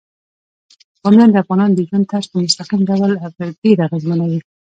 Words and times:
بامیان 1.01 1.29
د 1.31 1.37
افغانانو 1.43 1.75
د 1.75 1.79
ژوند 1.87 2.09
طرز 2.11 2.25
په 2.31 2.37
مستقیم 2.45 2.81
ډول 2.89 3.11
ډیر 3.63 3.77
اغېزمنوي. 3.87 4.39